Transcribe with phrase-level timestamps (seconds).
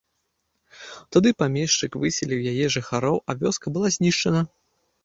[1.17, 4.41] Тады памешчык выселіў яе жыхароў, а вёска была знішчана.